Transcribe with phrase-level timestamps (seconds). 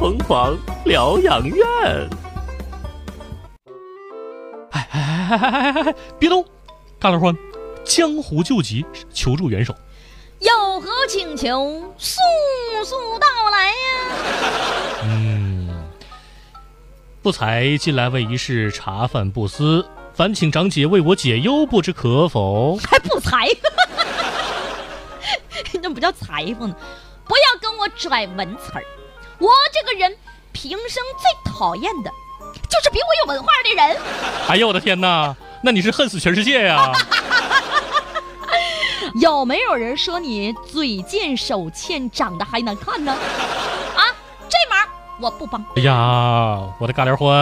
[0.00, 1.66] 疯狂疗养院。
[4.70, 5.94] 哎哎哎哎哎哎！
[6.18, 6.42] 别动，
[6.98, 7.36] 大老欢，
[7.84, 8.82] 江湖救急，
[9.12, 9.74] 求助援手。
[10.38, 12.18] 有何请求，速
[12.82, 13.74] 速到来呀！
[15.04, 15.84] 嗯，
[17.20, 22.78] 不才近来为一事茶饭不思，烦请长姐为我解忧，不知可否？
[22.78, 23.50] 还不才，
[25.82, 26.76] 那不叫裁缝呢！
[27.28, 28.82] 不要跟我拽文词儿，
[29.40, 30.14] 我这个人
[30.52, 32.10] 平生最讨厌的
[32.68, 33.96] 就是比我有文化的人。
[34.48, 36.92] 哎呦我的天哪，那你是恨死全世界呀！
[39.20, 43.12] 有没有人说你嘴贱手欠，长得还难看呢？
[43.12, 44.02] 啊，
[44.48, 44.86] 这忙
[45.20, 45.64] 我不帮。
[45.76, 47.34] 哎呀，我的嘎连欢，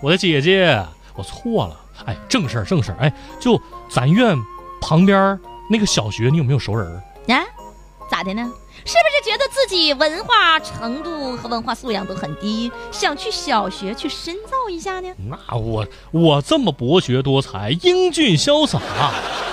[0.00, 0.82] 我的姐姐，
[1.14, 1.78] 我错了。
[2.06, 2.98] 哎，正事儿正事儿。
[3.00, 4.36] 哎，就咱院
[4.80, 6.90] 旁边那个小学，你有没有熟人
[7.28, 7.44] 啊？
[8.10, 8.50] 咋的呢？
[8.84, 15.08] 是不是觉得自己文化程度和文化素养都很低，想去小学去深造一下呢？
[15.28, 18.80] 那我我这么博学多才、英俊潇洒，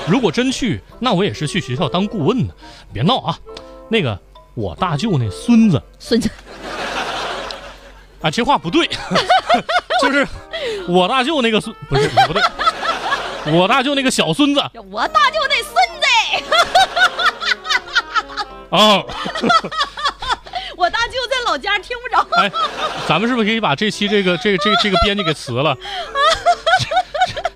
[0.07, 2.53] 如果真去，那我也是去学校当顾问呢。
[2.91, 3.37] 别闹啊！
[3.87, 4.19] 那个
[4.55, 6.29] 我大舅那孙子，孙子
[8.21, 8.89] 啊，这话不对，
[10.01, 10.27] 就是
[10.87, 12.41] 我大舅那个孙，不是不对，
[13.53, 16.07] 我大舅那个小孙子，我大舅那孙子。
[18.69, 19.03] 啊！
[20.77, 22.25] 我大舅在老家听不着。
[22.39, 22.49] 哎，
[23.07, 25.75] 咱们是不是可以把这期这个这个这个这个编辑给辞了？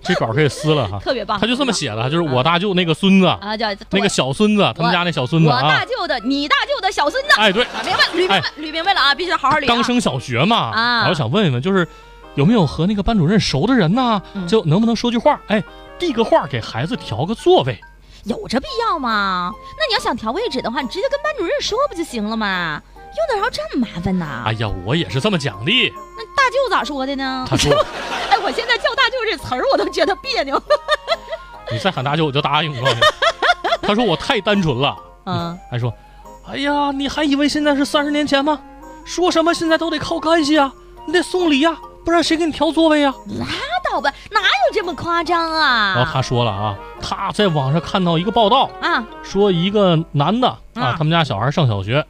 [0.03, 1.39] 这稿可以撕了哈，特别棒。
[1.39, 5.61] 他就这么写的，就是我大舅那个孙子啊，叫那个小孙子，他们家那小孙子啊。
[5.63, 7.29] 我大舅的，你大舅的小孙子。
[7.37, 9.65] 哎，对，明白，捋明白，捋明白了啊，必须好好捋。
[9.65, 11.87] 刚升小学嘛，啊，我想问一问，就是
[12.35, 14.21] 有没有和那个班主任熟的人呢？
[14.45, 15.39] 就能不能说句话？
[15.47, 15.63] 哎，
[15.97, 17.79] 递个话给孩子调个座位。
[18.25, 19.51] 有这必要吗？
[19.77, 22.81] 那你要想调位置的话，你直接跟班主任说不就行了吗？
[23.15, 24.25] 用得着这么麻烦呢？
[24.45, 25.93] 哎呀，我也是这么讲的。
[26.17, 27.45] 那大舅咋说的呢？
[27.47, 27.71] 他说
[28.31, 30.61] ：“哎，我现在叫大舅这词儿，我都觉得别扭。
[31.71, 32.73] ”你再喊大舅，我就答应。
[32.81, 32.91] 了
[33.81, 34.95] 他说我太单纯了。
[35.25, 35.93] 嗯，还说
[36.49, 38.59] ：“哎呀，你还以为现在是三十年前吗？
[39.05, 40.73] 说什么现在都得靠关系啊，
[41.05, 43.45] 你得送礼呀，不然谁给你调座位呀？”拉
[43.93, 45.93] 倒吧，哪有这么夸张啊？
[45.95, 46.75] 然后他说了啊。
[46.99, 52.03] 他在网上看到一个报道啊，说一个男的啊，他们家小孩上小学，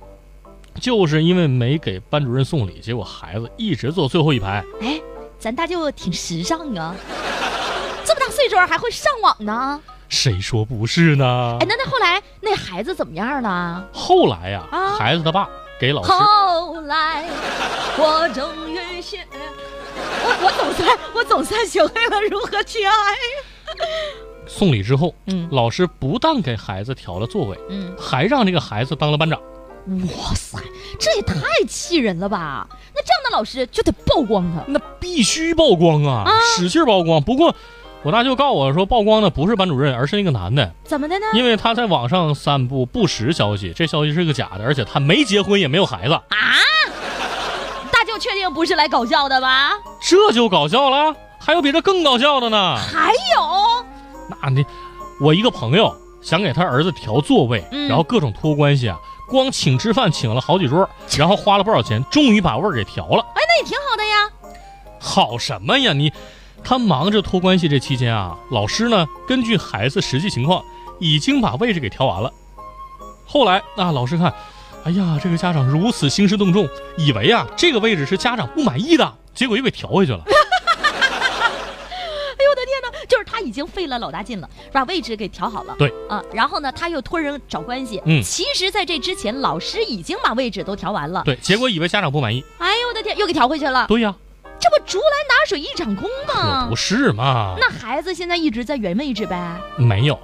[0.79, 4.63] 就是因为没给班主任送礼，结果孩子一直坐最后一排。
[4.81, 5.01] 哎，
[5.37, 6.95] 咱大舅挺时尚啊，
[8.05, 9.81] 这么大岁数还会上网呢？
[10.07, 11.57] 谁说不是呢？
[11.59, 13.83] 哎，那那后来那孩子怎么样了？
[13.91, 14.63] 后来呀，
[14.97, 16.11] 孩子他爸给老师。
[16.11, 17.25] 后来
[17.97, 19.17] 我终于学，
[19.95, 22.93] 我我总算我总算学会了如何去爱。
[24.45, 29.39] 送礼之后，嗯，老师不但给孩子调了座位，嗯，还让这个孩子当了班长。
[29.85, 30.57] 哇塞，
[30.99, 31.35] 这也太
[31.67, 32.67] 气人了吧！
[32.95, 37.21] 那这样的老师就得曝光他，那必须曝光啊，使劲曝光。
[37.21, 37.53] 不过，
[38.03, 40.73] 我大舅告诉我说，曝光的不是班主任，而是那个男的。
[40.85, 41.25] 怎么的呢？
[41.33, 46.13] 因为他在网上散布不实消息，这消息是个假的，而且他没结婚，也没有孩子。
[46.13, 46.27] 啊！
[48.23, 49.71] 确定不是来搞笑的吧？
[49.99, 51.13] 这就搞笑了？
[51.41, 52.77] 还有比这更搞笑的呢？
[52.77, 53.85] 还有？
[54.41, 54.65] 那你，
[55.19, 58.97] 我一个朋友想给他儿子调座位，然后各种托关系啊，
[59.27, 63.25] 光请吃饭请了好几桌，然后花了不少钱，终于把位儿给调了。
[63.35, 64.29] 哎，那也挺好的呀。
[65.01, 65.91] 好什么呀？
[65.91, 66.13] 你，
[66.63, 70.63] 他忙着托关系这期间啊，老师呢根据孩子实际情况，
[70.97, 72.31] 已经把位置给调完了。
[73.25, 74.33] 后来啊，老师看，
[74.85, 76.67] 哎呀，这个家长如此兴师动众，
[76.97, 80.21] 以为啊这个位置是家长不满意的，结果又给调回去了。
[80.27, 80.31] 哎
[82.43, 85.73] 呦我的天哪就是他已经费了老大劲了，把位置给调好了。
[85.79, 88.01] 对啊，然后呢，他又托人找关系。
[88.05, 91.21] 嗯，其实在这之前，老师已经把位置都调完了。
[91.23, 92.43] 对，结果以为家长不满意。
[92.57, 93.87] 哎呦我的天，又给调回去了。
[93.87, 94.13] 对呀，
[94.59, 96.63] 这不竹篮打水一场空吗？
[96.63, 97.55] 可不是嘛。
[97.57, 99.55] 那孩子现在一直在原位置呗？
[99.77, 100.19] 没有，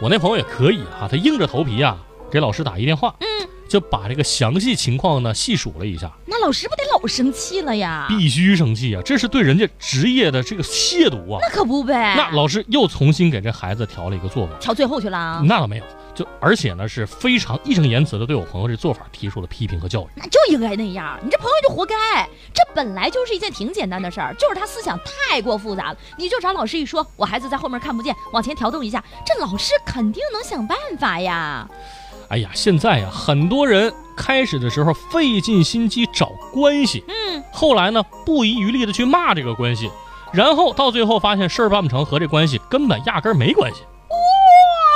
[0.00, 1.98] 我那朋友也可以啊，他硬着头皮啊，
[2.30, 3.14] 给老师打一电话。
[3.20, 3.28] 嗯。
[3.70, 8.06] 就把这个详细情况呢细数了一下，那老师不得老生气了呀？
[8.08, 9.02] 必须生气啊！
[9.04, 11.38] 这是对人家职业的这个亵渎啊！
[11.40, 12.16] 那可不呗。
[12.16, 15.40] 那老师又重新给这孩子调了一个座位，调最后去了？
[15.46, 15.84] 那倒没有，
[16.16, 20.06] 就而且呢是非常义正言辞的对我朋友这做法提出了批评和教育。
[20.16, 21.94] 那就应该那样，你这朋友就活该。
[22.52, 25.98] 这本来就是一件挺简单的事儿，就是他思想太过复杂了。
[26.18, 31.68] 你就找老师一说，我孩子在后面看不见，往前调动一下，这老师肯定能想办法呀。
[32.30, 39.90] 哎呀，现在呀，很多人开始的时候费尽心机找关系，嗯，后来呢不遗余力的去骂这个关系，
[40.32, 43.80] 然后到最后发现事儿办不成，和这关系根本压根儿没关系。
[44.10, 44.16] 哇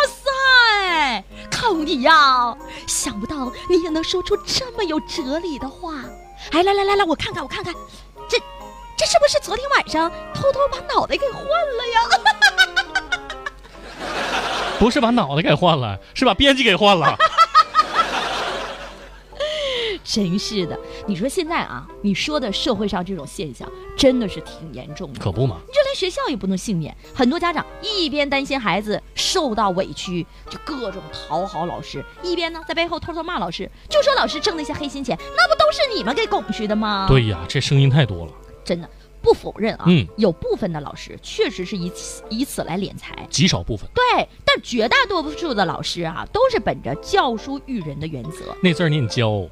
[0.09, 5.93] 塞，靠你呀，想不到你也能说出这么有哲理的话。
[6.53, 7.75] 哎，来来来来，我看看我看看，
[8.29, 8.39] 这
[8.97, 12.01] 这是不是昨天晚上偷偷把脑袋给换了呀？
[14.85, 17.17] 不是把脑袋给换了，是把编辑给换了。
[20.05, 23.67] 真是的，你说现在啊，你说的社会上这种现象
[23.97, 25.19] 真的是挺严重的。
[25.19, 38.33] 可不嘛，就连学校也不能幸免，很多家长一边担心孩子受到委屈，就各种讨好老师，一边呢在背后偷偷骂老师，就说老师挣那些黑心钱，那不都是你们给拱去的吗？，对呀，这声音太多了。
[38.63, 38.89] 真的
[39.25, 43.27] 不否认啊，嗯有部分的老师确实是以此以此来敛财。
[43.31, 48.55] 极少部分，对，但绝大多数的老师啊，都是本着教书育人的原则。
[48.63, 49.49] 那字儿你得教。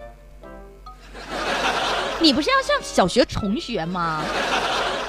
[2.21, 4.23] 你不是要向小学重学吗？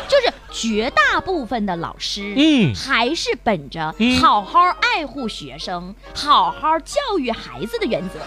[0.08, 8.20] 就是绝大部分的老师，嗯还是本着嗯好好爱护学生、好好教育孩子的原则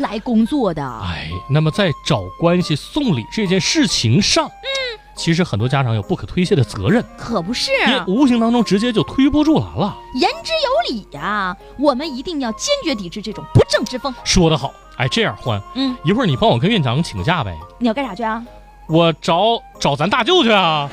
[0.00, 0.82] 来工作的。
[0.84, 4.75] 哎，那么在找关系送礼这件事情上，嗯，
[5.16, 9.96] 其实很多家长有不可推卸的责任，可不是，因为无形当中直接就推波助澜了。
[10.14, 14.14] 言之有理呀、我们一定要坚决抵制这种不正之风。
[14.24, 18.44] 说得好，哎，这样欢，嗯，一会儿你帮我跟院长请个假呗，你要干啥去啊？
[18.88, 20.88] 我找找咱大舅去啊，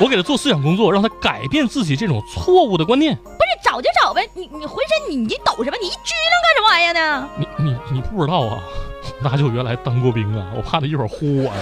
[0.00, 3.14] 我给他做思想工作，让他改变自己这种错误的观念。
[3.14, 5.76] 不是找就找呗，你你浑身你你抖什么？
[5.80, 7.28] 你一拘楞干什么玩意儿呢？
[7.36, 8.58] 你你你不知道啊，
[9.22, 11.52] 大舅原来当过兵啊，我怕他一会儿呼我呀。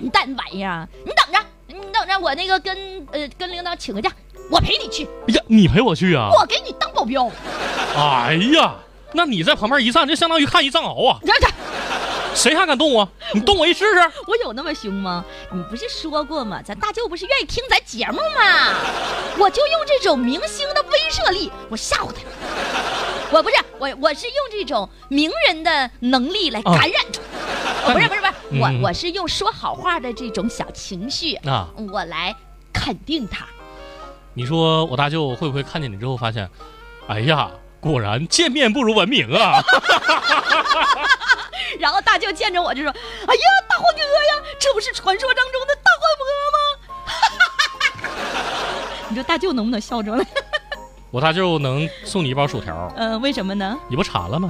[0.00, 0.86] 完蛋玩意儿！
[1.04, 4.10] 你等着，你等着，我那个跟呃跟领导请个假，
[4.50, 6.30] 我陪你去，哎呀，你陪我去啊？
[6.38, 7.30] 我给你当保镖。
[7.96, 8.76] 哎呀，
[9.12, 11.48] 那你在旁边一站，就相当于看一藏獒啊，这这，
[12.34, 13.08] 谁还敢动我？
[13.34, 14.00] 你动我一试试。
[14.26, 15.24] 我有那么凶吗？
[15.52, 16.62] 你不是说过吗？
[16.64, 18.74] 咱大舅不是愿意听咱节目吗？
[19.38, 22.20] 我就用这种明星的威慑力，我吓唬他。
[23.30, 27.20] 我不是我，我是用这种名人的能力来感染他。
[27.20, 27.24] 哦
[27.94, 32.34] 不是不是不是，嗯我我是用说好话的这种小情绪，啊，我来
[32.72, 33.46] 肯定他。
[34.34, 36.48] 你说我大舅会不会看见你之后发现，
[37.08, 37.50] 哎呀，
[37.80, 39.60] 果然见面不如闻名啊？
[41.78, 42.90] 然后大舅见着我就说
[43.26, 46.58] ：“哎呀，大黄哥呀，这不是传说当中的大黄婆吗？”
[49.10, 50.26] 你说大舅能不能笑出来？
[51.10, 53.78] 我大舅能送你一包薯条，嗯、为什么呢？
[53.88, 54.48] 你不馋了吗？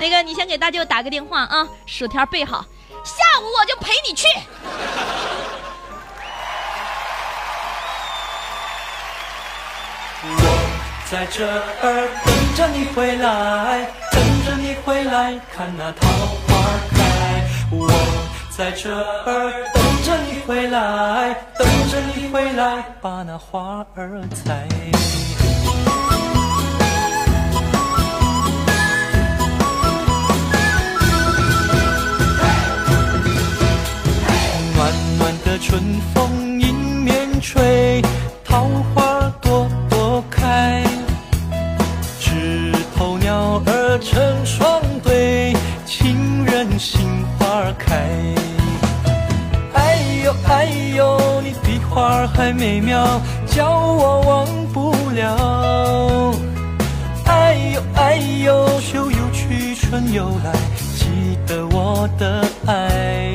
[0.00, 2.64] 那个，你先给大舅打个电话啊，薯条备好，
[3.04, 4.26] 下午我就陪你去。
[10.22, 10.28] 我
[11.10, 16.48] 在这儿等着你回来，等着你回来看那桃花
[16.96, 17.44] 开。
[17.70, 17.90] 我
[18.56, 24.66] 在这儿等着你回来，等着你回来把那花儿采。
[50.50, 50.66] 哎
[50.96, 56.34] 呦，你比花还美妙，叫我忘不了。
[57.26, 60.52] 哎呦哎呦，秋又去，春又来，
[60.96, 63.32] 记得我的爱。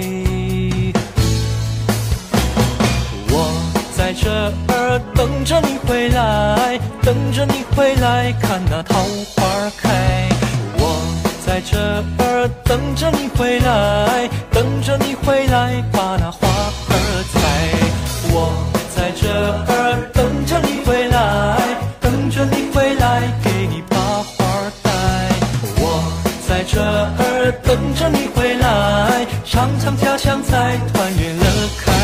[3.29, 3.50] 我
[3.95, 4.29] 在这
[4.67, 9.00] 儿等着你回来，等着你回来看那桃
[9.36, 10.27] 花开。
[10.77, 11.01] 我
[11.45, 11.77] 在这
[12.19, 16.48] 儿等着你回来，等着你回来把那花
[26.75, 31.44] 这儿等着你回来，尝尝家乡菜，团圆乐
[31.79, 31.94] 开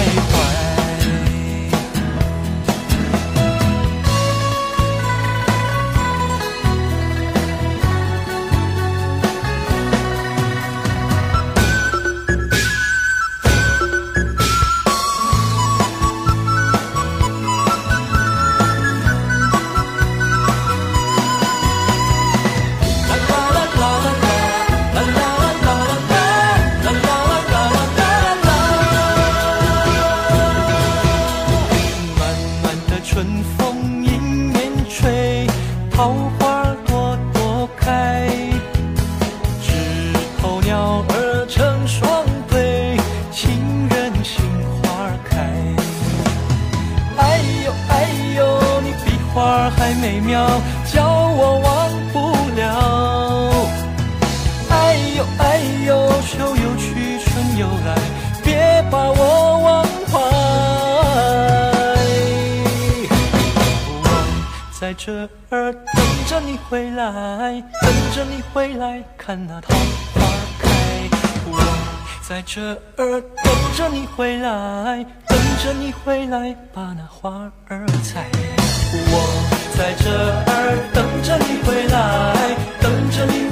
[50.11, 50.45] 美妙
[50.91, 52.19] 叫我忘不
[52.59, 53.65] 了
[54.69, 57.95] 哎呦哎呦秋又去春又来
[58.43, 60.19] 别把我忘怀
[63.87, 64.03] 我
[64.77, 69.73] 在这儿等着你回来等着你回来看那桃
[70.13, 70.21] 花
[70.59, 70.69] 开
[71.45, 71.57] 我
[72.21, 72.61] 在这
[72.97, 78.29] 儿等着你回来等着你回来把那花儿采
[78.91, 83.50] 我在这儿等着你回来等着你